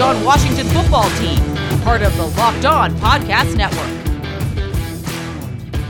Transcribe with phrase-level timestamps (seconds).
[0.00, 1.38] On Washington Football Team,
[1.82, 4.00] part of the Locked On Podcast Network.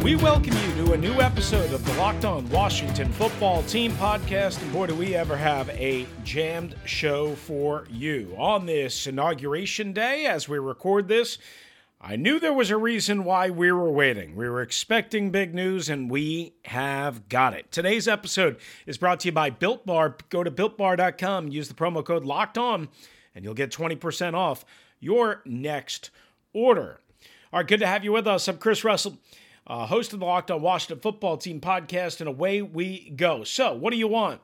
[0.02, 4.60] We welcome you to a new episode of the Locked On Washington Football Team podcast.
[4.62, 8.34] And boy, do we ever have a jammed show for you.
[8.36, 11.38] On this inauguration day, as we record this,
[12.00, 14.34] I knew there was a reason why we were waiting.
[14.34, 17.70] We were expecting big news, and we have got it.
[17.70, 20.16] Today's episode is brought to you by Built Bar.
[20.30, 22.88] Go to builtbar.com, use the promo code Locked On,
[23.40, 24.66] and you'll get 20% off
[25.00, 26.10] your next
[26.52, 27.00] order.
[27.50, 28.46] All right, good to have you with us.
[28.48, 29.16] I'm Chris Russell,
[29.66, 33.42] uh, host of the Locked On Washington Football Team podcast, and away we go.
[33.42, 34.42] So, what do you want?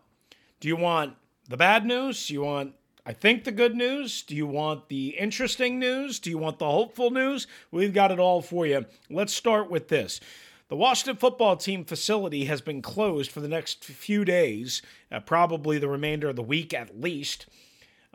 [0.60, 1.14] Do you want
[1.46, 2.26] the bad news?
[2.26, 2.72] Do you want
[3.04, 4.22] I think the good news.
[4.22, 6.18] Do you want the interesting news?
[6.18, 7.46] Do you want the hopeful news?
[7.70, 8.86] We've got it all for you.
[9.10, 10.20] Let's start with this.
[10.68, 15.78] The Washington football team facility has been closed for the next few days, uh, probably
[15.78, 17.46] the remainder of the week at least,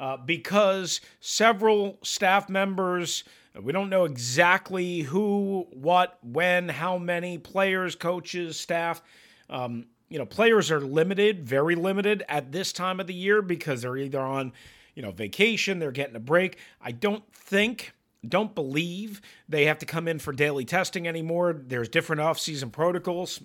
[0.01, 3.23] uh, because several staff members,
[3.61, 9.01] we don't know exactly who, what, when, how many players, coaches, staff,
[9.49, 13.83] um, you know, players are limited, very limited at this time of the year because
[13.83, 14.51] they're either on
[14.95, 16.57] you know, vacation, they're getting a break.
[16.81, 17.93] I don't think,
[18.27, 21.53] don't believe they have to come in for daily testing anymore.
[21.53, 23.41] There's different off-season protocols.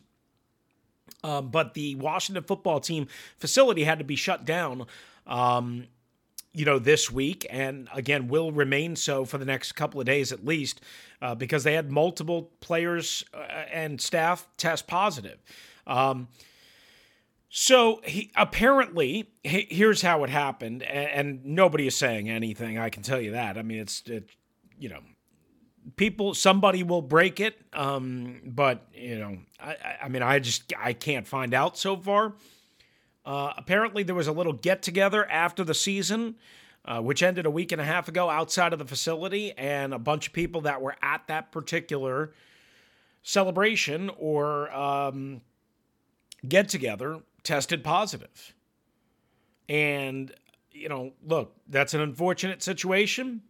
[1.22, 3.06] Um, but the Washington football team
[3.38, 4.86] facility had to be shut down,
[5.26, 5.86] um,
[6.56, 10.32] you know, this week, and again will remain so for the next couple of days
[10.32, 10.80] at least,
[11.20, 13.40] uh, because they had multiple players uh,
[13.70, 15.38] and staff test positive.
[15.86, 16.28] Um,
[17.50, 22.78] so he apparently he, here's how it happened, and, and, nobody is saying anything.
[22.78, 23.58] I can tell you that.
[23.58, 24.30] I mean, it's it,
[24.78, 25.00] you know,
[25.96, 30.94] people somebody will break it, um, but you know, I, I mean, I just I
[30.94, 32.32] can't find out so far.
[33.26, 36.36] Uh, apparently, there was a little get together after the season.
[36.88, 39.98] Uh, which ended a week and a half ago outside of the facility, and a
[39.98, 42.32] bunch of people that were at that particular
[43.24, 45.40] celebration or um,
[46.48, 48.54] get together tested positive.
[49.68, 50.32] And,
[50.70, 53.42] you know, look, that's an unfortunate situation.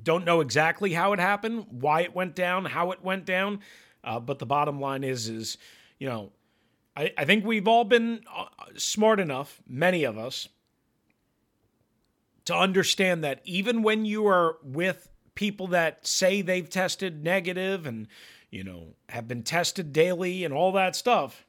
[0.00, 3.58] Don't know exactly how it happened, why it went down, how it went down.
[4.04, 5.58] Uh, but the bottom line is, is,
[5.98, 6.30] you know,
[6.96, 8.46] I, I think we've all been uh,
[8.76, 10.48] smart enough, many of us,
[12.44, 18.06] to understand that even when you are with people that say they've tested negative and,
[18.50, 21.46] you know, have been tested daily and all that stuff,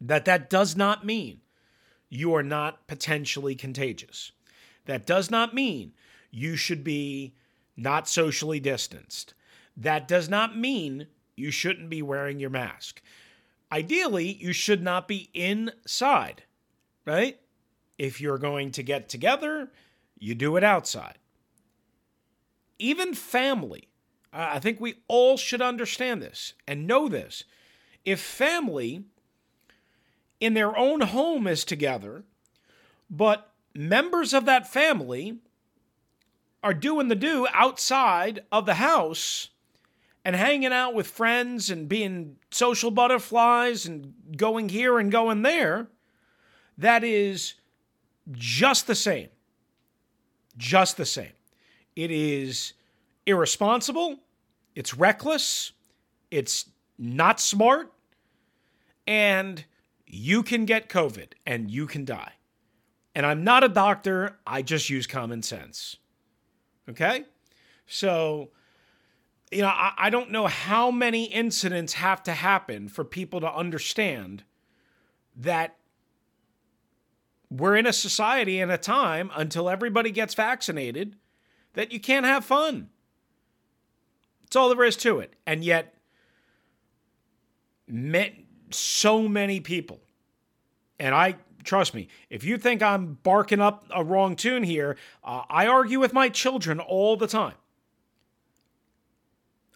[0.00, 1.40] that that does not mean
[2.08, 4.32] you are not potentially contagious.
[4.86, 5.92] That does not mean
[6.30, 7.34] you should be
[7.76, 9.34] not socially distanced.
[9.76, 13.02] That does not mean you shouldn't be wearing your mask.
[13.72, 16.42] Ideally, you should not be inside,
[17.06, 17.40] right?
[17.96, 19.72] If you're going to get together,
[20.18, 21.16] you do it outside.
[22.78, 23.88] Even family,
[24.30, 27.44] I think we all should understand this and know this.
[28.04, 29.04] If family
[30.38, 32.24] in their own home is together,
[33.08, 35.38] but members of that family
[36.62, 39.48] are doing the do outside of the house
[40.24, 45.88] and hanging out with friends and being social butterflies and going here and going there,
[46.78, 47.54] that is
[48.30, 49.28] just the same.
[50.56, 51.32] Just the same.
[51.96, 52.74] It is
[53.26, 54.18] irresponsible,
[54.74, 55.72] it's reckless,
[56.30, 56.66] it's
[56.98, 57.92] not smart,
[59.06, 59.64] and
[60.06, 62.32] you can get COVID and you can die.
[63.14, 65.96] And I'm not a doctor, I just use common sense.
[66.88, 67.24] Okay?
[67.86, 68.50] So,
[69.52, 73.52] you know, I, I, don't know how many incidents have to happen for people to
[73.52, 74.44] understand
[75.36, 75.76] that
[77.50, 81.16] we're in a society and a time until everybody gets vaccinated
[81.74, 82.88] that you can't have fun.
[84.42, 85.34] That's all there is to it.
[85.46, 85.94] And yet,
[87.86, 88.34] met
[88.70, 90.00] so many people.
[90.98, 95.42] And I trust me, if you think I'm barking up a wrong tune here, uh,
[95.48, 97.54] I argue with my children all the time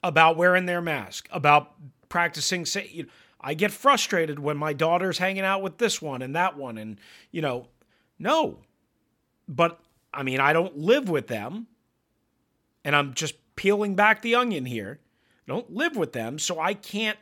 [0.06, 1.72] about wearing their mask, about
[2.08, 2.64] practicing.
[2.64, 3.08] Say, you know,
[3.40, 6.98] I get frustrated when my daughter's hanging out with this one and that one, and
[7.30, 7.66] you know,
[8.18, 8.58] no.
[9.48, 9.80] But
[10.12, 11.66] I mean, I don't live with them,
[12.84, 15.00] and I'm just peeling back the onion here.
[15.48, 17.18] I don't live with them, so I can't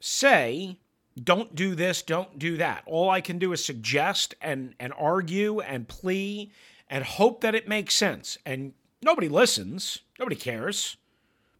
[0.00, 0.78] say,
[1.22, 2.82] don't do this, don't do that.
[2.86, 6.50] All I can do is suggest and, and argue and plea
[6.90, 8.36] and hope that it makes sense.
[8.44, 8.74] And
[9.04, 10.96] nobody listens, nobody cares.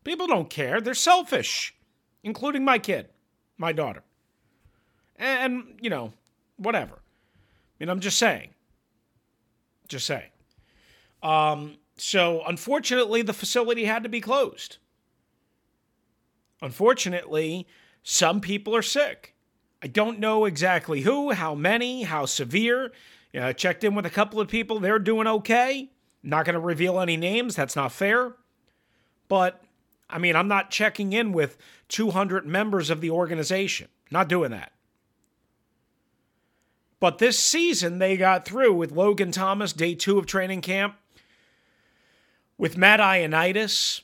[0.03, 1.75] People don't care, they're selfish,
[2.23, 3.09] including my kid,
[3.57, 4.03] my daughter.
[5.17, 6.13] And, you know,
[6.57, 6.95] whatever.
[6.95, 6.99] I
[7.79, 8.51] mean, I'm just saying.
[9.89, 10.31] Just saying.
[11.23, 14.79] Um, so, unfortunately, the facility had to be closed.
[16.61, 17.67] Unfortunately,
[18.03, 19.35] some people are sick.
[19.83, 22.93] I don't know exactly who, how many, how severe.
[23.33, 24.81] You know, I checked in with a couple of people.
[24.81, 25.91] They're doing okay.
[26.25, 27.55] Not going to reveal any names.
[27.55, 28.33] That's not fair.
[29.29, 29.63] But,
[30.09, 33.89] I mean, I'm not checking in with 200 members of the organization.
[34.11, 34.73] Not doing that.
[36.99, 40.97] But this season, they got through with Logan Thomas, day two of training camp,
[42.57, 44.01] with Matt Ioannidis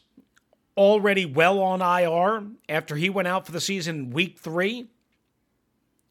[0.77, 4.91] already well on IR after he went out for the season week three.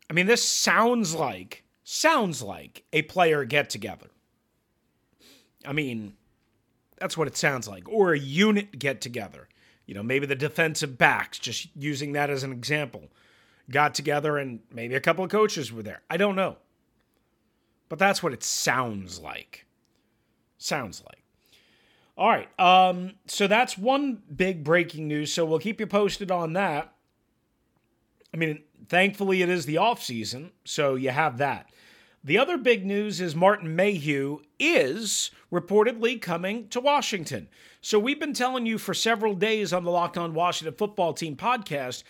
[0.09, 4.07] I mean, this sounds like sounds like a player get together.
[5.65, 6.13] I mean,
[6.97, 9.47] that's what it sounds like, or a unit get together.
[9.85, 13.09] You know, maybe the defensive backs, just using that as an example,
[13.71, 16.01] got together and maybe a couple of coaches were there.
[16.09, 16.57] I don't know.
[17.87, 19.65] But that's what it sounds like.
[20.57, 21.23] Sounds like.
[22.17, 22.59] All right.
[22.59, 25.33] Um, so that's one big breaking news.
[25.33, 26.93] So we'll keep you posted on that.
[28.33, 31.71] I mean, thankfully it is the off season, so you have that.
[32.21, 37.47] The other big news is Martin Mayhew is reportedly coming to Washington.
[37.79, 41.37] So we've been telling you for several days on the Locked On Washington Football Team
[41.37, 42.03] podcast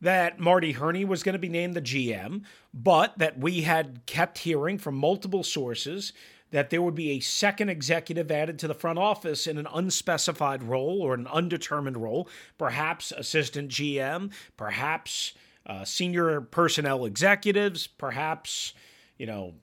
[0.00, 2.42] that Marty Hurney was going to be named the GM,
[2.74, 6.12] but that we had kept hearing from multiple sources
[6.50, 10.64] that there would be a second executive added to the front office in an unspecified
[10.64, 15.34] role or an undetermined role, perhaps assistant GM, perhaps
[15.66, 18.74] uh, senior personnel executives, perhaps,
[19.18, 19.54] you know,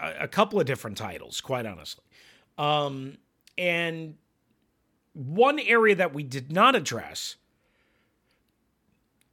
[0.00, 2.04] a, a couple of different titles, quite honestly.
[2.58, 3.18] Um,
[3.56, 4.16] and
[5.12, 7.36] one area that we did not address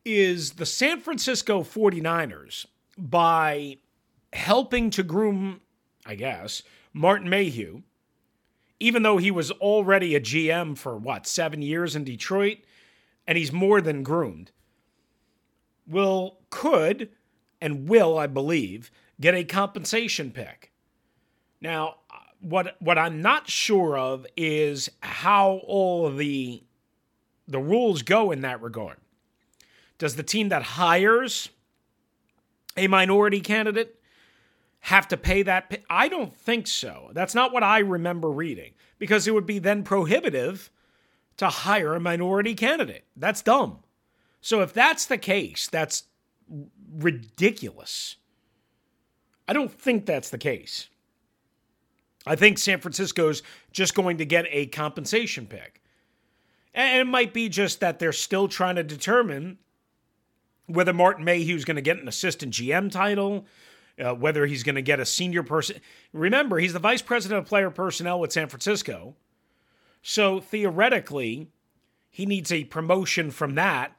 [0.03, 2.65] is the San Francisco 49ers
[2.97, 3.77] by
[4.33, 5.61] helping to groom
[6.05, 6.63] I guess,
[6.93, 7.81] Martin Mayhew,
[8.79, 12.59] even though he was already a GM for what, seven years in Detroit,
[13.27, 14.51] and he's more than groomed,
[15.87, 17.09] will, could,
[17.61, 18.91] and will, I believe,
[19.21, 20.71] get a compensation pick.
[21.61, 21.95] Now,
[22.41, 26.63] what what I'm not sure of is how all the
[27.47, 28.97] the rules go in that regard.
[29.97, 31.49] Does the team that hires
[32.75, 33.99] a minority candidate
[34.79, 35.81] have to pay that?
[35.89, 37.11] I don't think so.
[37.13, 40.71] That's not what I remember reading because it would be then prohibitive
[41.37, 43.05] to hire a minority candidate.
[43.15, 43.79] That's dumb.
[44.41, 46.05] So if that's the case, that's
[46.91, 48.17] ridiculous.
[49.47, 50.87] I don't think that's the case.
[52.25, 53.41] I think San Francisco's
[53.71, 55.81] just going to get a compensation pick.
[56.73, 59.57] And it might be just that they're still trying to determine
[60.67, 63.45] whether Martin Mayhew's going to get an assistant GM title,
[63.99, 65.81] uh, whether he's going to get a senior person.
[66.13, 69.15] Remember, he's the vice president of player personnel with San Francisco.
[70.01, 71.47] So theoretically,
[72.09, 73.95] he needs a promotion from that.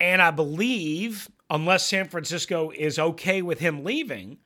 [0.00, 4.38] And I believe, unless San Francisco is okay with him leaving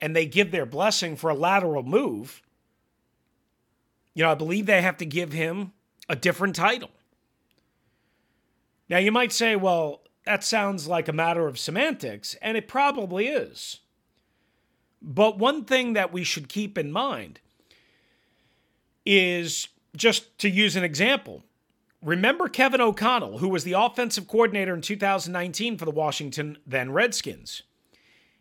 [0.00, 2.40] and they give their blessing for a lateral move,
[4.14, 5.72] you know, I believe they have to give him
[6.08, 6.90] a different title.
[8.88, 13.26] Now, you might say, well, that sounds like a matter of semantics, and it probably
[13.26, 13.80] is.
[15.02, 17.40] But one thing that we should keep in mind
[19.04, 21.42] is just to use an example.
[22.02, 27.62] Remember Kevin O'Connell, who was the offensive coordinator in 2019 for the Washington then Redskins.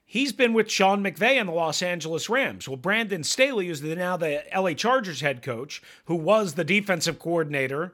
[0.05, 2.67] He's been with Sean McVay and the Los Angeles Rams.
[2.67, 7.93] Well, Brandon Staley is now the LA Chargers head coach, who was the defensive coordinator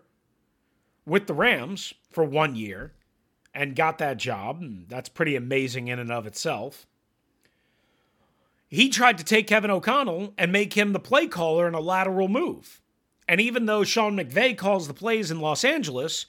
[1.05, 2.93] with the Rams for one year
[3.53, 4.61] and got that job.
[4.89, 6.85] That's pretty amazing in and of itself.
[8.67, 12.27] He tried to take Kevin O'Connell and make him the play caller in a lateral
[12.27, 12.81] move.
[13.27, 16.25] And even though Sean McVay calls the plays in Los Angeles,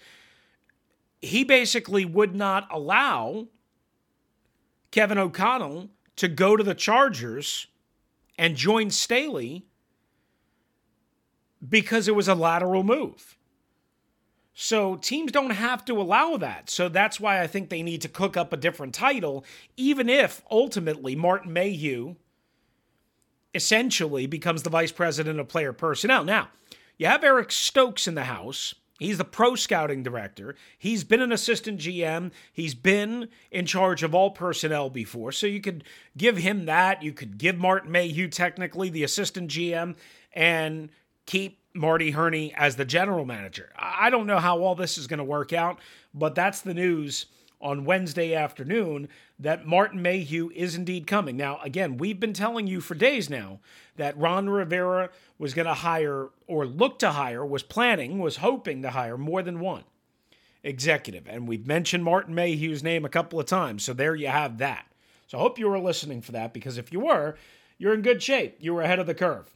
[1.20, 3.48] he basically would not allow
[4.90, 7.66] Kevin O'Connell to go to the Chargers
[8.38, 9.64] and join Staley
[11.66, 13.36] because it was a lateral move.
[14.54, 16.70] So teams don't have to allow that.
[16.70, 19.44] So that's why I think they need to cook up a different title,
[19.76, 22.14] even if ultimately Martin Mayhew
[23.52, 26.24] essentially becomes the vice president of player personnel.
[26.24, 26.50] Now,
[26.98, 28.74] you have Eric Stokes in the house.
[29.00, 30.54] He's the pro scouting director.
[30.78, 32.30] He's been an assistant GM.
[32.52, 35.32] He's been in charge of all personnel before.
[35.32, 35.82] So you could
[36.16, 37.02] give him that.
[37.02, 39.96] You could give Martin Mayhew technically the assistant GM
[40.32, 40.90] and
[41.26, 43.72] keep Marty Hurney as the general manager.
[43.76, 45.80] I don't know how all this is going to work out,
[46.14, 47.26] but that's the news
[47.64, 51.36] on Wednesday afternoon that Martin Mayhew is indeed coming.
[51.36, 53.58] Now, again, we've been telling you for days now
[53.96, 58.82] that Ron Rivera was going to hire or look to hire, was planning, was hoping
[58.82, 59.84] to hire more than one
[60.62, 61.26] executive.
[61.26, 63.82] And we've mentioned Martin Mayhew's name a couple of times.
[63.82, 64.86] So there you have that.
[65.26, 67.36] So I hope you were listening for that because if you were,
[67.78, 68.58] you're in good shape.
[68.60, 69.54] You were ahead of the curve.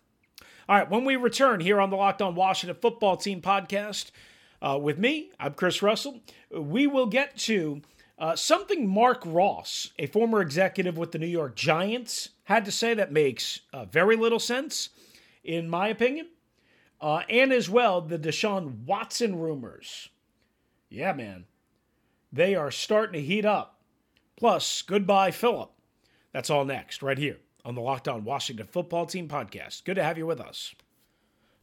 [0.67, 4.11] All right, when we return here on the Locked On Washington Football Team podcast
[4.61, 7.81] uh, with me, I'm Chris Russell, we will get to
[8.19, 12.95] uh, something Marc Ross, a former executive with the New York Giants, had to say
[12.95, 14.91] that makes uh, very little sense,
[15.45, 16.29] in my opinion.
[17.01, 20.09] Uh, and as well, the Deshaun Watson rumors.
[20.89, 21.45] Yeah, man.
[22.33, 23.81] They are starting to heat up.
[24.37, 25.71] Plus, goodbye, Philip.
[26.33, 29.85] That's all next, right here on the Locked On Washington Football Team podcast.
[29.85, 30.75] Good to have you with us.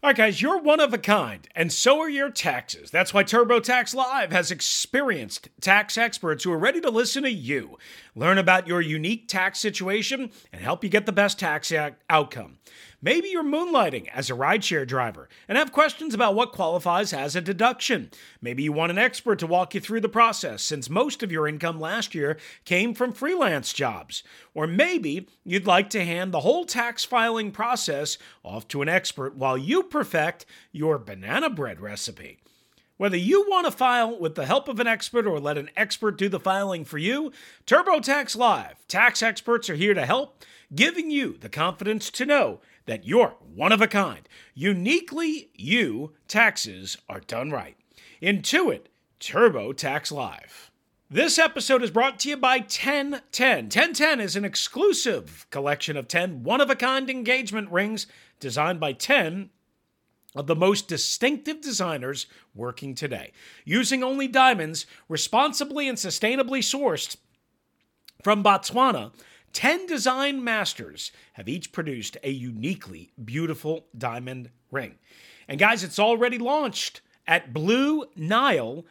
[0.06, 2.92] All right, guys, you're one of a kind, and so are your taxes.
[2.92, 7.80] That's why TurboTax Live has experienced tax experts who are ready to listen to you,
[8.14, 11.74] learn about your unique tax situation, and help you get the best tax
[12.08, 12.60] outcome.
[13.06, 17.42] Maybe you're moonlighting as a rideshare driver and have questions about what qualifies as a
[17.42, 18.10] deduction.
[18.42, 21.48] Maybe you want an expert to walk you through the process since most of your
[21.48, 24.24] income last year came from freelance jobs.
[24.56, 29.36] Or maybe you'd like to hand the whole tax filing process off to an expert
[29.36, 32.40] while you perfect your banana bread recipe.
[32.98, 36.18] Whether you want to file with the help of an expert or let an expert
[36.18, 37.34] do the filing for you,
[37.68, 43.06] TurboTax Live tax experts are here to help, giving you the confidence to know that
[43.06, 44.30] you're one of a kind.
[44.54, 47.75] Uniquely you taxes are done right.
[48.22, 48.84] Intuit
[49.20, 50.72] TurboTax Live.
[51.10, 53.66] This episode is brought to you by 1010.
[53.66, 58.08] 1010 is an exclusive collection of 10 one of a kind engagement rings
[58.40, 59.50] designed by 10
[60.36, 63.32] of the most distinctive designers working today.
[63.63, 67.15] Using only diamonds responsibly and sustainably sourced
[68.22, 69.13] from Botswana,
[69.54, 74.96] 10 design masters have each produced a uniquely beautiful diamond ring.
[75.48, 78.84] And guys, it's already launched at BlueNile.com.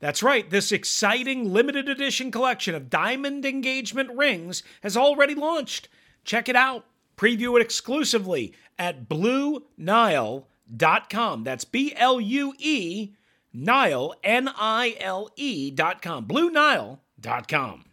[0.00, 5.88] That's right, this exciting limited edition collection of diamond engagement rings has already launched.
[6.24, 6.84] Check it out.
[7.22, 11.44] Preview it exclusively at BlueNile.com.
[11.44, 13.12] That's B L U E
[13.52, 16.26] Nile, N I L E.com.
[16.26, 17.84] BlueNile.com.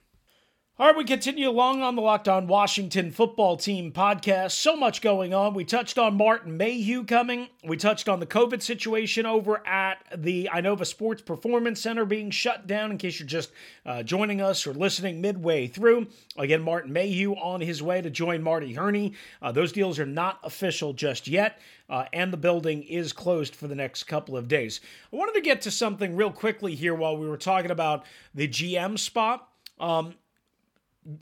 [0.80, 4.52] All right, we continue along on the Locked On Washington Football Team podcast.
[4.52, 5.54] So much going on.
[5.54, 7.50] We touched on Martin Mayhew coming.
[7.66, 12.66] We touched on the COVID situation over at the Inova Sports Performance Center being shut
[12.66, 12.92] down.
[12.92, 13.52] In case you're just
[13.86, 16.08] uh, joining us or listening midway through,
[16.38, 19.16] again, Martin Mayhew on his way to join Marty Hurney.
[19.42, 21.60] Uh, those deals are not official just yet.
[21.90, 24.80] Uh, and the building is closed for the next couple of days.
[25.12, 28.48] I wanted to get to something real quickly here while we were talking about the
[28.48, 29.46] GM spot.
[29.78, 30.14] Um,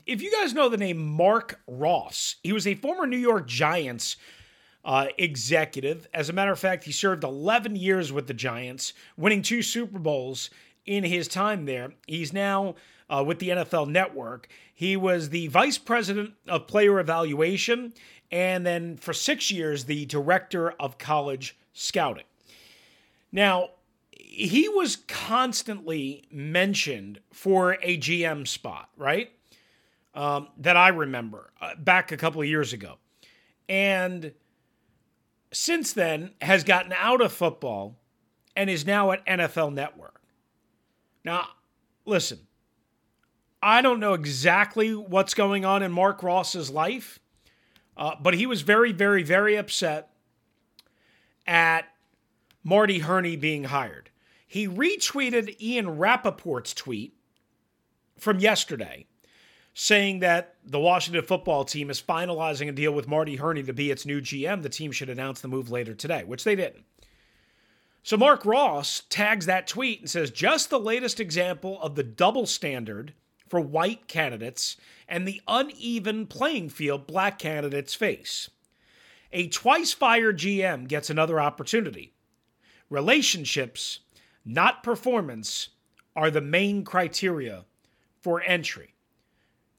[0.06, 4.16] if you guys know the name Marc Ross, he was a former New York Giants
[4.84, 6.06] uh, executive.
[6.14, 9.98] As a matter of fact, he served 11 years with the Giants, winning two Super
[9.98, 10.50] Bowls
[10.86, 11.92] in his time there.
[12.06, 12.74] He's now
[13.10, 14.48] uh, with the NFL Network.
[14.74, 17.92] He was the vice president of player evaluation
[18.30, 22.24] and then for six years, the director of college scouting.
[23.32, 23.70] Now,
[24.12, 29.30] he was constantly mentioned for a GM spot, right?
[30.18, 32.96] Um, that I remember uh, back a couple of years ago.
[33.68, 34.32] And
[35.52, 38.00] since then has gotten out of football
[38.56, 40.20] and is now at NFL Network.
[41.24, 41.46] Now,
[42.04, 42.40] listen,
[43.62, 47.20] I don't know exactly what's going on in Marc Ross's life,
[47.96, 50.10] uh, but he was very, very, very upset
[51.46, 51.84] at
[52.64, 54.10] Marty Hurney being hired.
[54.48, 57.14] He retweeted Ian Rapoport's tweet
[58.18, 59.06] from yesterday
[59.80, 63.92] saying that the Washington football team is finalizing a deal with Marty Hurney to be
[63.92, 64.60] its new GM.
[64.60, 66.84] The team should announce the move later today, which they didn't.
[68.02, 72.44] So Marc Ross tags that tweet and says, just the latest example of the double
[72.44, 73.14] standard
[73.46, 74.76] for white candidates
[75.08, 78.50] and the uneven playing field black candidates face.
[79.32, 82.14] A twice fired GM gets another opportunity.
[82.90, 84.00] Relationships,
[84.44, 85.68] not performance,
[86.16, 87.64] are the main criteria
[88.20, 88.94] for entry.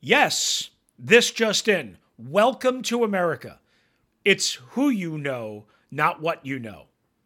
[0.02, 1.98] Yes, this just in.
[2.18, 3.60] Welcome to America.
[4.24, 6.86] It's who you know, not what you know,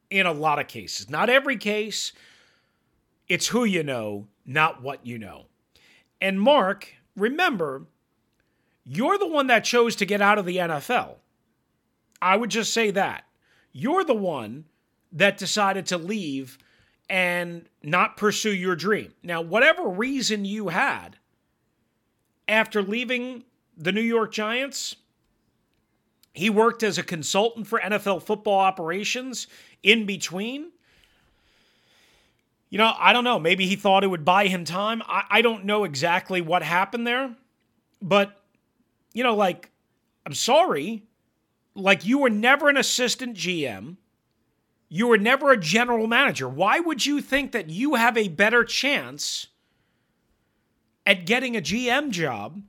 [0.09, 1.07] in a lot of cases.
[1.07, 2.13] Not every case.
[3.27, 5.45] It's who you know, not what you know.
[6.19, 7.83] And Marc, remember,
[8.83, 11.17] you're the one that chose to get out of the NFL.
[12.23, 13.25] I would just say that.
[13.71, 14.65] You're the one
[15.11, 16.57] that decided to leave
[17.07, 19.13] and not pursue your dream.
[19.21, 21.17] Now, whatever reason you had
[22.47, 23.43] after leaving
[23.77, 24.95] the New York Giants,
[26.33, 29.47] he worked as a consultant for NFL football operations
[29.83, 30.71] in between.
[32.69, 33.39] You know, I don't know.
[33.39, 35.03] Maybe he thought it would buy him time.
[35.05, 37.35] I, I don't know exactly what happened there.
[38.01, 38.35] But,
[39.13, 39.69] you know, like,
[40.25, 41.03] I'm sorry.
[41.75, 43.97] Like, you were never an assistant GM.
[44.89, 46.49] You were never a general manager.
[46.49, 49.47] Why would you think that you have a better chance
[51.05, 52.61] at getting a GM job?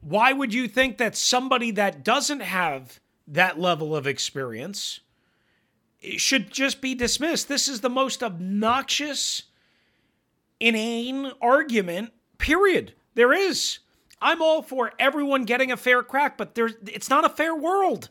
[0.00, 5.00] Why would you think that somebody that doesn't have that level of experience
[6.16, 7.48] should just be dismissed?
[7.48, 9.44] This is the most obnoxious,
[10.60, 12.94] inane argument, period.
[13.14, 13.80] There is.
[14.20, 18.08] I'm all for everyone getting a fair crack, but there's, it's not a fair world.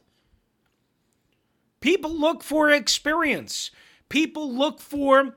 [1.79, 3.71] People look for experience.
[4.09, 5.35] People look for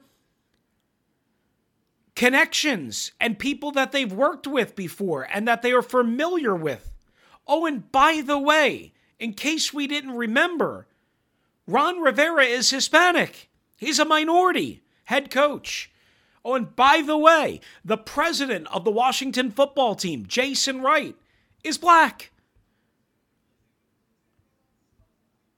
[2.18, 6.90] connections and people that they've worked with before and that they are familiar with.
[7.46, 10.88] Oh, and by the way, in case we didn't remember,
[11.68, 13.48] Ron Rivera is Hispanic.
[13.76, 15.92] He's a minority head coach.
[16.44, 21.14] Oh, and by the way, the president of the Washington football team, Jason Wright,
[21.62, 22.32] is black.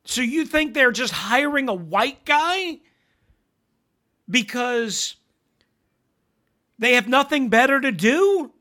[0.04, 2.80] So you think they're just hiring a white guy
[4.28, 5.16] because
[6.80, 8.52] they have nothing better to do?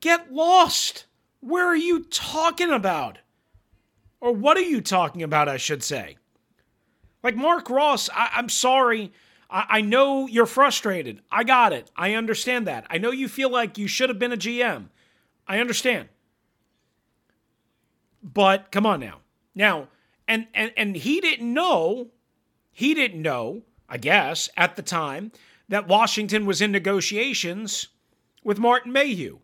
[0.00, 1.06] Get lost.
[1.40, 3.18] Where are you talking about?
[4.20, 6.18] Or what are you talking about, I should say?
[7.22, 9.12] Like Marc Ross, I, am sorry.
[9.48, 11.22] I, I know you're frustrated.
[11.30, 11.90] I got it.
[11.96, 12.86] I understand that.
[12.90, 14.90] I know you feel like you should have been a GM.
[15.48, 16.08] I understand.
[18.22, 19.20] But come on now.
[19.54, 19.88] Now,
[20.28, 22.08] and and and he didn't know
[22.72, 25.32] he didn't know i guess at the time
[25.68, 27.88] that washington was in negotiations
[28.44, 29.38] with martin mayhew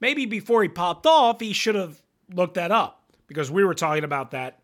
[0.00, 2.02] maybe before he popped off he should have
[2.32, 4.60] looked that up because we were talking about that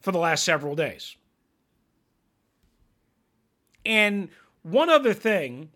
[0.00, 1.16] for the last several days
[3.84, 4.28] and
[4.62, 5.70] one other thing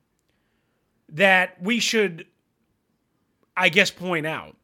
[1.09, 2.27] that we should
[3.57, 4.57] i guess point out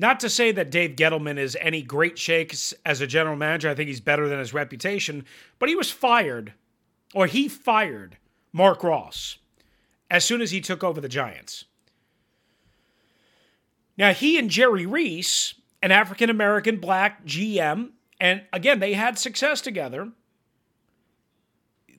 [0.00, 3.68] not to say that Dave Gettleman is any great shakes as a general manager.
[3.68, 5.26] I think he's better than his reputation,
[5.58, 6.54] but he was fired,
[7.14, 8.16] or he fired
[8.52, 9.38] Marc Ross
[10.10, 11.64] as soon as he took over the Giants.
[13.96, 19.60] Now, he and Jerry Reese, an African American black GM, and again, they had success
[19.60, 20.10] together.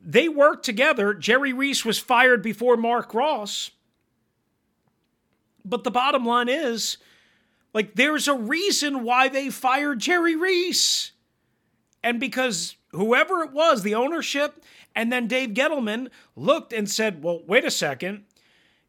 [0.04, 1.14] They worked together.
[1.14, 3.72] Jerry Reese was fired before Marc Ross.
[5.64, 6.98] But the bottom line is,
[7.74, 11.12] like, there's a reason why they fired Jerry Reese.
[12.04, 14.64] And because whoever it was, the ownership,
[14.96, 18.26] and then Dave Gettleman looked and said, well, wait a second.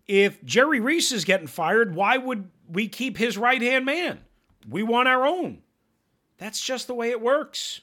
[0.07, 4.21] If Jerry Reese is getting fired, why would we keep his right hand man?
[4.69, 5.63] We want our own.
[6.39, 7.81] That's just the way it works.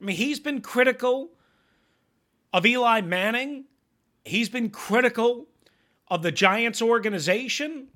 [0.00, 1.30] I mean, he's been critical
[2.52, 3.64] of Eli Manning,
[4.24, 5.46] he's been critical
[6.08, 7.88] of the Giants organization.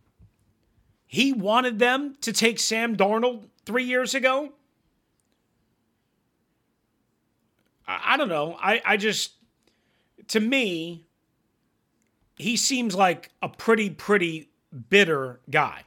[1.07, 4.53] He wanted them to take Sam Darnold three years ago.
[7.89, 8.57] I, I don't know.
[8.61, 9.33] I, I just,
[10.29, 11.07] to me,
[12.37, 14.51] he seems like a pretty, pretty
[14.91, 15.83] bitter guy.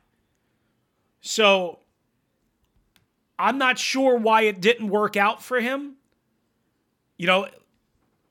[1.22, 1.80] So
[3.40, 5.96] I'm not sure why it didn't work out for him.
[7.18, 7.48] You know,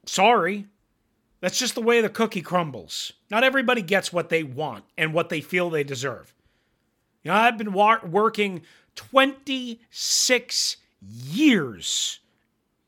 [0.07, 0.67] sorry.
[1.41, 3.13] That's just the way the cookie crumbles.
[3.31, 6.35] Not everybody gets what they want and what they feel they deserve.
[7.23, 8.63] You know, I've been wa- working
[8.97, 12.20] 26 years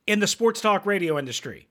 [0.06, 1.68] in the sports talk radio industry.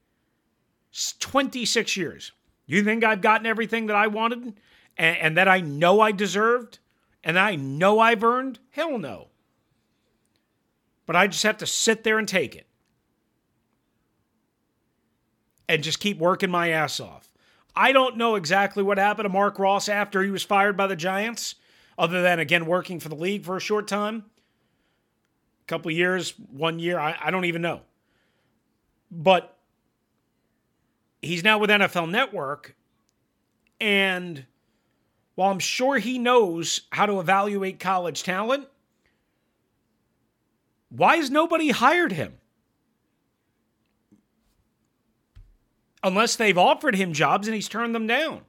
[1.20, 2.32] 26 years.
[2.66, 4.54] You think I've gotten everything that I wanted
[4.98, 6.80] and, and that I know I deserved
[7.24, 8.60] and I know I've earned?
[8.72, 9.28] Hell no.
[11.06, 12.68] But I just have to sit there and take it
[15.68, 17.30] and just keep working my ass off.
[17.76, 20.96] I don't know exactly what happened to Marc Ross after he was fired by the
[20.96, 21.56] Giants
[21.98, 24.26] other than again working for the league for a short time,
[25.64, 27.82] a couple years, one year, I, I don't even know.
[29.12, 29.58] But
[31.22, 32.76] he's now with NFL Network,
[33.80, 34.46] and
[35.36, 38.68] while I'm sure he knows how to evaluate college talent,
[40.90, 42.38] why has nobody hired him?
[46.04, 48.42] Unless they've offered him jobs and he's turned them down.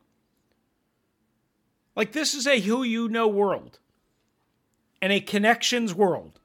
[1.95, 3.79] Like, this is a who you know world
[5.03, 6.41] and a connections world.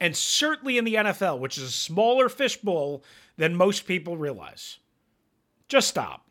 [0.00, 3.02] And certainly in the NFL, which is a smaller fishbowl
[3.36, 4.78] than most people realize.
[5.68, 6.26] Just stop.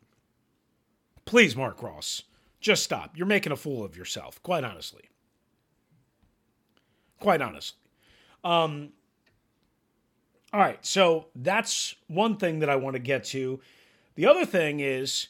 [1.26, 2.24] Please, Marc Ross,
[2.62, 3.18] just stop.
[3.18, 5.10] You're making a fool of yourself, quite honestly.
[7.20, 7.78] Quite honestly.
[8.44, 8.90] Um,
[10.54, 13.60] all right, so that's one thing that I want to get to.
[14.16, 15.28] The other thing is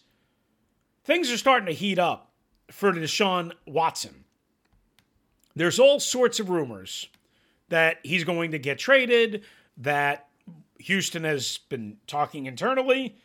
[1.04, 2.32] things are starting to heat up
[2.69, 4.26] for Deshaun Watson.
[5.56, 7.08] There's all sorts of rumors
[7.69, 9.43] that he's going to get traded,
[9.77, 10.27] that
[10.80, 13.15] Houston has been talking internally,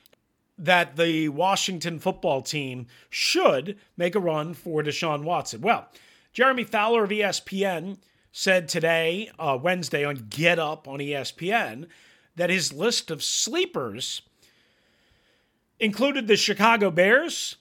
[0.58, 5.60] that the Washington football team should make a run for Deshaun Watson.
[5.60, 5.88] Well,
[6.32, 7.98] Jeremy Fowler of ESPN
[8.32, 11.86] said today, uh, Wednesday, on Get Up on ESPN,
[12.36, 14.22] that his list of sleepers
[15.78, 17.56] included the Chicago Bears,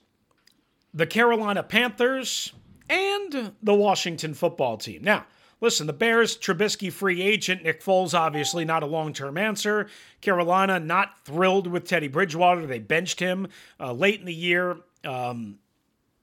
[0.94, 2.54] the Carolina Panthers,
[2.90, 5.02] and the Washington football team.
[5.04, 5.26] Now,
[5.62, 9.88] listen, the Bears, Trubisky free agent, Nick Foles, obviously not a long term answer.
[10.20, 12.66] Carolina, not thrilled with Teddy Bridgewater.
[12.66, 13.48] They benched him
[13.80, 14.78] uh, late in the year.
[15.06, 15.60] Um,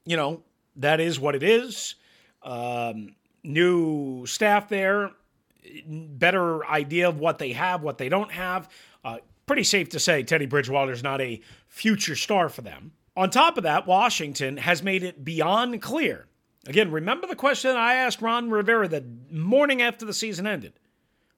[0.05, 0.43] you know,
[0.75, 1.95] that is what it is.
[2.43, 5.11] Um, new staff there,
[5.85, 8.69] better idea of what they have, what they don't have.
[9.03, 12.91] Uh, pretty safe to say Teddy Bridgewater is not a future star for them.
[13.17, 16.25] On top of that, Washington has made it beyond clear.
[16.67, 20.73] Again, remember the question I asked Ron Rivera the morning after the season ended?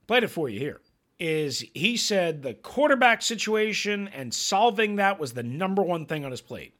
[0.07, 0.81] Played it for you here.
[1.19, 6.31] Is he said the quarterback situation and solving that was the number one thing on
[6.31, 6.73] his plate.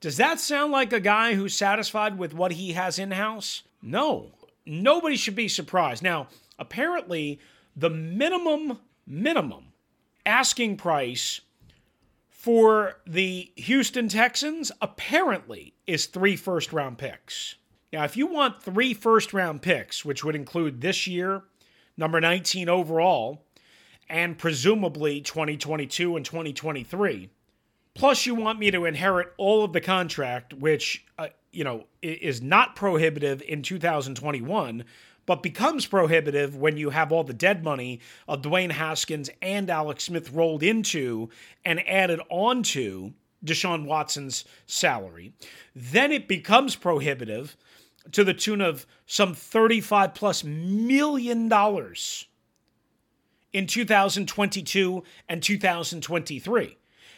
[0.00, 3.62] Does that sound like a guy who's satisfied with what he has in house?
[3.82, 4.32] No.
[4.66, 6.02] Nobody should be surprised.
[6.02, 6.28] Now,
[6.58, 7.38] apparently,
[7.76, 9.72] the minimum, minimum
[10.24, 11.40] asking price
[12.44, 17.54] for the Houston Texans apparently is three first round picks.
[17.90, 21.44] Now, if you want three first round picks, which would include this year,
[21.96, 23.46] number 19 overall,
[24.10, 27.30] and presumably 2022 and 2023,
[27.94, 32.42] plus you want me to inherit all of the contract, which, uh, you know, is
[32.42, 34.84] not prohibitive in 2021
[35.26, 40.04] but becomes prohibitive when you have all the dead money of Dwayne Haskins and Alex
[40.04, 41.30] Smith rolled into
[41.64, 43.12] and added onto
[43.44, 45.32] Deshaun Watson's salary.
[45.74, 47.56] Then it becomes prohibitive
[48.12, 52.26] to the tune of some 35 plus million dollars
[53.52, 56.76] in 2022 and 2023.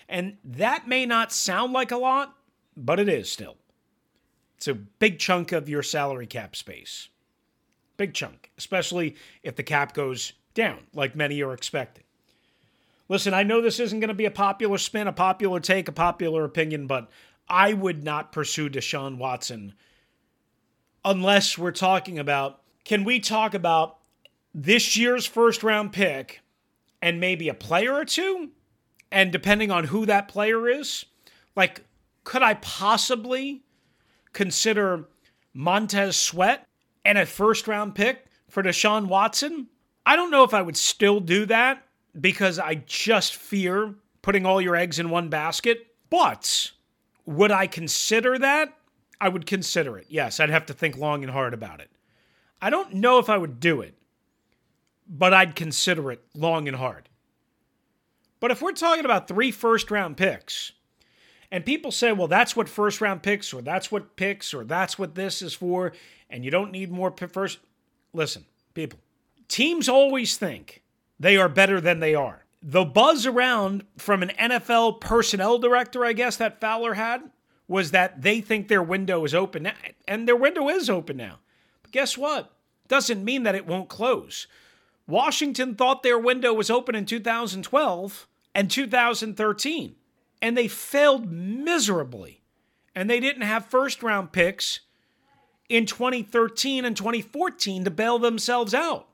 [0.09, 2.37] And that may not sound like a lot,
[2.77, 3.57] but it is still.
[4.57, 7.09] It's a big chunk of your salary cap space.
[7.97, 12.05] Big chunk, especially if the cap goes down, like many are expecting.
[13.09, 15.93] Listen, I know this isn't going to be a popular spin, a popular take, a
[15.93, 17.09] popular opinion, but
[17.49, 19.75] I would not pursue Deshaun Watson
[21.05, 23.99] unless we're talking about can we talk about
[24.55, 26.41] this year's first round pick
[27.01, 28.51] and maybe a player or two?
[29.11, 31.05] And depending on who that player is,
[31.55, 31.85] like,
[32.25, 33.63] could I possibly
[34.33, 35.09] consider
[35.55, 36.66] Montez Sweat
[37.07, 39.69] and a first round pick for Deshaun Watson,
[40.05, 41.83] I don't know if I would still do that
[42.21, 45.87] because I just fear putting all your eggs in one basket.
[46.11, 46.73] But
[47.25, 48.77] would I consider that?
[49.21, 50.07] I would consider it.
[50.09, 51.91] Yes, I'd have to think long and hard about it.
[52.61, 53.95] I don't know if I would do it,
[55.09, 57.09] but I'd consider it long and hard.
[58.41, 60.73] But if we're talking about three first round picks,
[61.51, 64.99] and people say, well, that's what first round picks, or that's what picks, or that's
[64.99, 65.93] what this is for,
[66.31, 67.59] and you don't need more first.
[68.13, 68.99] Listen, people,
[69.49, 70.83] teams always think
[71.19, 72.45] they are better than they are.
[72.63, 77.31] The buzz around from an NFL personnel director, I guess, that Fowler had
[77.69, 79.75] was that they think their window is open now,
[80.07, 81.39] and their window is open now.
[81.83, 82.53] But guess what?
[82.89, 84.47] Doesn't mean that it won't close.
[85.07, 89.95] Washington thought their window was open in 2012 and 2013,
[90.41, 92.43] and they failed miserably.
[92.95, 94.81] And they didn't have first round picks
[95.69, 99.09] in 2013 and 2014 to bail themselves out.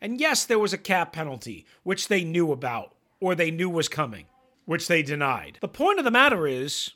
[0.00, 3.88] And yes, there was a cap penalty, which they knew about or they knew was
[3.88, 4.26] coming,
[4.64, 5.58] which they denied.
[5.60, 6.92] The point of the matter is,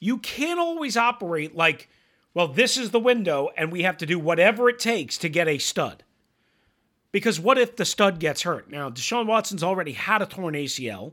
[0.00, 1.88] you can't always operate like,
[2.34, 5.48] well, this is the window and we have to do whatever it takes to get
[5.48, 6.04] a stud.
[7.10, 8.70] Because what if the stud gets hurt?
[8.70, 11.12] Now, Deshaun Watson's already had a torn ACL,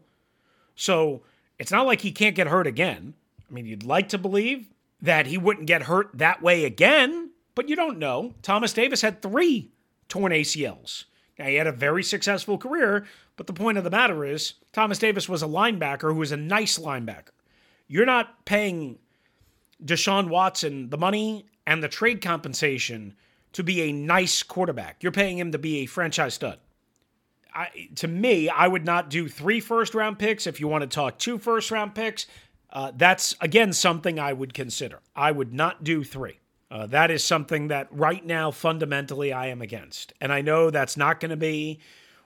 [0.76, 1.22] so
[1.60, 3.14] it's not like he can't get hurt again.
[3.50, 4.68] I mean, you'd like to believe
[5.02, 8.34] that he wouldn't get hurt that way again, but you don't know.
[8.42, 9.72] Thomas Davis had three
[10.10, 11.06] torn ACLs.
[11.38, 15.00] Now, he had a very successful career, but the point of the matter is, Thomas
[15.00, 17.32] Davis was a linebacker who was a nice linebacker.
[17.88, 19.00] You're not paying
[19.84, 23.16] Deshaun Watson the money and the trade compensation
[23.54, 24.98] to be a nice quarterback.
[25.02, 26.60] You're paying him to be a franchise stud.
[27.56, 30.46] I, to me, I would not do three first round picks.
[30.46, 32.28] If you want to talk two first round picks,
[32.72, 35.00] uh, that's again something I would consider.
[35.16, 36.40] I would not do three.
[36.70, 40.14] Uh, that is something that right now, fundamentally, I am against.
[40.20, 41.80] And I know that's not going to be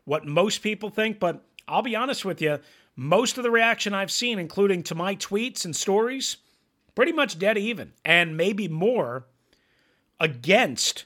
[0.06, 2.60] what most people think, but I'll be honest with you.
[2.96, 6.38] Most of the reaction I've seen, including to my tweets and stories,
[6.96, 9.28] pretty much dead even, and maybe more
[10.20, 11.06] against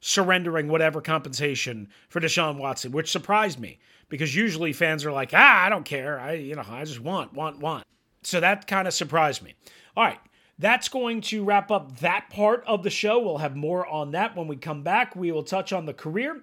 [0.00, 5.64] surrendering whatever compensation for Deshaun Watson, which surprised me because usually fans are like, ah,
[5.64, 6.18] I don't care.
[6.18, 7.84] I, you know, I just want, want, want.
[8.22, 9.54] So that kind of surprised me.
[9.96, 10.20] All right.
[10.60, 13.20] That's going to wrap up that part of the show.
[13.20, 15.14] We'll have more on that when we come back.
[15.14, 16.42] We will touch on the career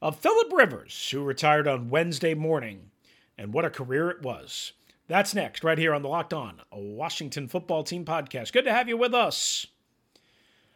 [0.00, 2.90] of Philip Rivers, who retired on Wednesday morning,
[3.36, 4.72] and what a career it was.
[5.08, 8.52] That's next, right here on the Locked On Washington Football Team podcast.
[8.52, 9.66] Good to have you with us.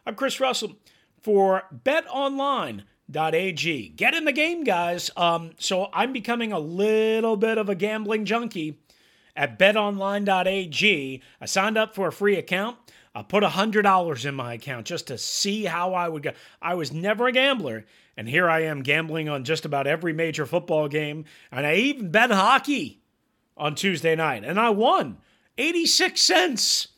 [0.05, 0.75] I'm Chris Russell
[1.21, 3.89] for betonline.ag.
[3.89, 5.11] Get in the game, guys.
[5.17, 8.79] Um, so I'm becoming a little bit of a gambling junkie
[9.35, 11.21] at betonline.ag.
[11.39, 12.77] I signed up for a free account.
[13.13, 16.31] I put $100 in my account just to see how I would go.
[16.61, 20.45] I was never a gambler, and here I am gambling on just about every major
[20.45, 21.25] football game.
[21.51, 23.01] And I even bet hockey
[23.55, 25.17] on Tuesday night, and I won
[25.57, 26.89] 86 cents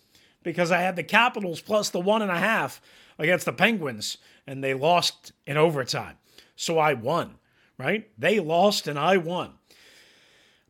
[0.43, 2.81] because I had the Capitals plus the one and a half
[3.19, 6.17] against the Penguins, and they lost in overtime.
[6.55, 7.35] So I won,
[7.77, 8.09] right?
[8.17, 9.53] They lost and I won.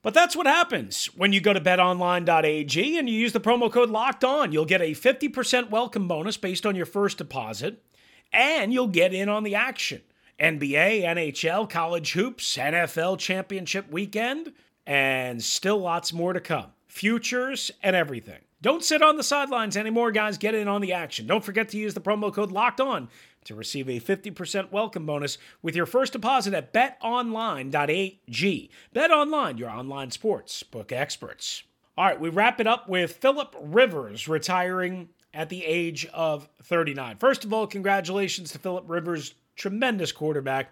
[0.02, 3.90] But that's what happens when you go to betonline.ag and you use the promo code
[3.90, 4.52] locked on.
[4.52, 7.84] You'll get a 50% welcome bonus based on your first deposit,
[8.32, 10.02] and you'll get in on the action.
[10.40, 14.54] NBA, NHL, college hoops, NFL championship weekend,
[14.88, 16.68] and still lots more to come.
[16.88, 18.40] Futures and everything.
[18.62, 20.38] Don't sit on the sidelines anymore, guys.
[20.38, 21.26] Get in on the action.
[21.26, 23.08] Don't forget to use the promo code locked on
[23.46, 28.70] to receive a 50% welcome bonus with your first deposit at betonline.ag.
[28.94, 31.64] BetOnline, your online sports book experts.
[31.98, 37.16] All right, we wrap it up with Philip Rivers retiring at the age of 39.
[37.16, 40.72] First of all, congratulations to Philip Rivers, tremendous quarterback.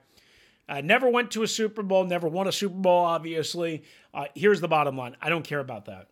[0.67, 3.83] Uh, never went to a Super Bowl, never won a Super Bowl, obviously.
[4.13, 6.09] Uh, here's the bottom line I don't care about that.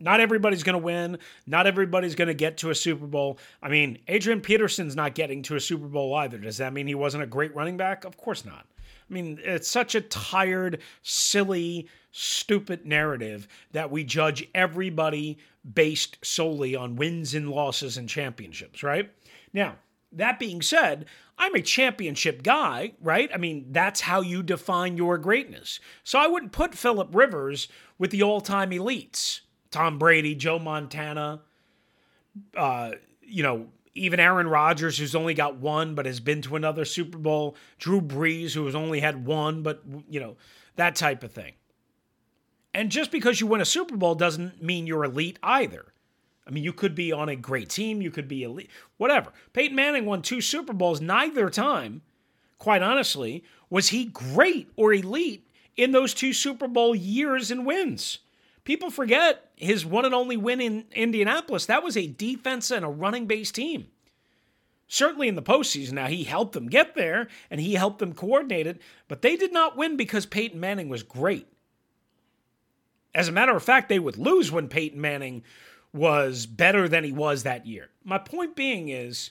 [0.00, 1.18] Not everybody's going to win.
[1.46, 3.38] Not everybody's going to get to a Super Bowl.
[3.62, 6.38] I mean, Adrian Peterson's not getting to a Super Bowl either.
[6.38, 8.04] Does that mean he wasn't a great running back?
[8.04, 8.66] Of course not.
[8.80, 15.38] I mean, it's such a tired, silly, stupid narrative that we judge everybody
[15.74, 19.10] based solely on wins and losses and championships, right?
[19.52, 19.76] Now,
[20.12, 21.06] that being said,
[21.38, 23.30] I'm a championship guy, right?
[23.32, 25.80] I mean, that's how you define your greatness.
[26.04, 29.40] So I wouldn't put Philip Rivers with the all time elites.
[29.70, 31.40] Tom Brady, Joe Montana,
[32.56, 36.84] uh, you know, even Aaron Rodgers, who's only got one but has been to another
[36.84, 40.36] Super Bowl, Drew Brees, who has only had one, but, you know,
[40.76, 41.54] that type of thing.
[42.72, 45.86] And just because you win a Super Bowl doesn't mean you're elite either.
[46.46, 49.32] I mean, you could be on a great team, you could be elite, whatever.
[49.52, 52.02] Peyton Manning won two Super Bowls, neither time,
[52.58, 58.18] quite honestly, was he great or elite in those two Super Bowl years and wins.
[58.64, 61.66] People forget his one and only win in Indianapolis.
[61.66, 63.88] That was a defense and a running base team.
[64.88, 65.92] Certainly in the postseason.
[65.92, 69.52] Now, he helped them get there and he helped them coordinate it, but they did
[69.52, 71.46] not win because Peyton Manning was great.
[73.14, 75.42] As a matter of fact, they would lose when Peyton Manning
[75.92, 77.90] was better than he was that year.
[78.04, 79.30] My point being is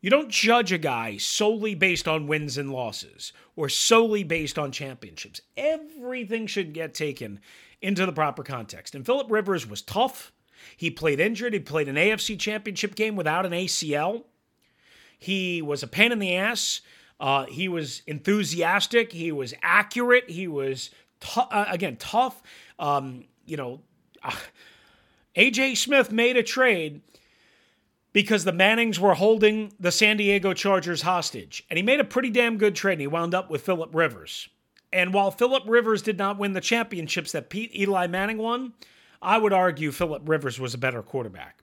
[0.00, 4.72] you don't judge a guy solely based on wins and losses or solely based on
[4.72, 5.40] championships.
[5.56, 7.40] Everything should get taken
[7.82, 8.94] into the proper context.
[8.94, 10.32] And Philip Rivers was tough.
[10.76, 11.52] He played injured.
[11.52, 14.24] He played an AFC championship game without an ACL.
[15.18, 16.80] He was a pain in the ass.
[17.20, 19.12] Uh, he was enthusiastic.
[19.12, 20.28] He was accurate.
[20.28, 20.90] He was,
[21.20, 22.42] t- uh, again, tough.
[22.78, 23.80] Um, you know,
[24.22, 24.34] uh,
[25.36, 27.00] AJ Smith made a trade
[28.12, 31.64] because the Mannings were holding the San Diego Chargers hostage.
[31.70, 32.94] And he made a pretty damn good trade.
[32.94, 34.48] And he wound up with Philip Rivers.
[34.92, 38.74] And while Philip Rivers did not win the championships that Pete Eli Manning won,
[39.22, 41.62] I would argue Philip Rivers was a better quarterback.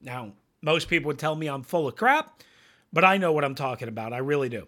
[0.00, 2.42] Now, most people would tell me I'm full of crap,
[2.92, 4.12] but I know what I'm talking about.
[4.12, 4.66] I really do.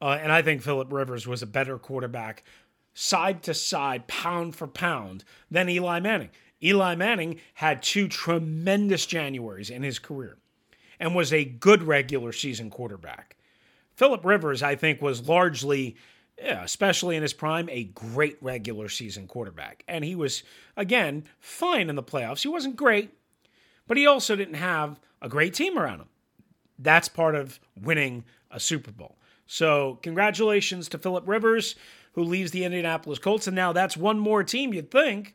[0.00, 2.42] Uh, and I think Philip Rivers was a better quarterback,
[2.92, 6.30] side to side, pound for pound, than Eli Manning.
[6.62, 10.38] Eli Manning had two tremendous Januaries in his career
[10.98, 13.36] and was a good regular season quarterback.
[13.94, 15.96] Philip Rivers, I think, was largely
[16.38, 19.84] yeah, especially in his prime, a great regular season quarterback.
[19.88, 20.42] And he was,
[20.76, 22.42] again, fine in the playoffs.
[22.42, 23.10] He wasn't great,
[23.86, 26.08] but he also didn't have a great team around him.
[26.78, 29.16] That's part of winning a Super Bowl.
[29.46, 31.76] So, congratulations to Philip Rivers,
[32.12, 33.46] who leaves the Indianapolis Colts.
[33.46, 35.34] And now that's one more team you'd think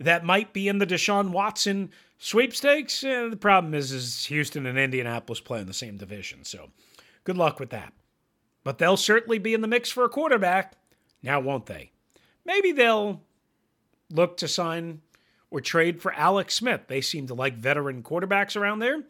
[0.00, 3.04] that might be in the Deshaun Watson sweepstakes.
[3.04, 6.44] Eh, the problem is, is Houston and Indianapolis play in the same division.
[6.44, 6.70] So,
[7.22, 7.92] good luck with that.
[8.64, 10.74] But they'll certainly be in the mix for a quarterback.
[11.22, 11.92] Now, won't they?
[12.44, 13.22] Maybe they'll
[14.10, 15.02] look to sign
[15.50, 16.82] or trade for Alex Smith.
[16.88, 19.04] They seem to like veteran quarterbacks around there.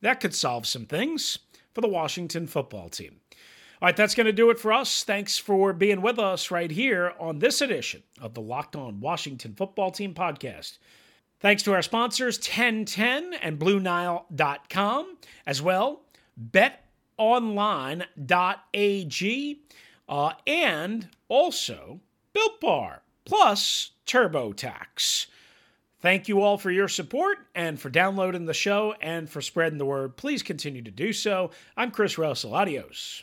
[0.00, 1.38] That could solve some things
[1.74, 3.20] for the Washington football team.
[3.80, 5.02] All right, that's going to do it for us.
[5.02, 9.54] Thanks for being with us right here on this edition of the Locked On Washington
[9.54, 10.78] Football Team podcast.
[11.40, 16.02] Thanks to our sponsors, 1010 and BlueNile.com, as well,
[17.22, 18.08] betonline.ag,
[20.08, 22.00] uh, and also
[22.32, 25.26] Built Bar, plus TurboTax.
[26.00, 29.86] Thank you all for your support and for downloading the show and for spreading the
[29.86, 30.16] word.
[30.16, 31.52] Please continue to do so.
[31.76, 32.54] I'm Chris Russell.
[32.54, 33.22] Adios.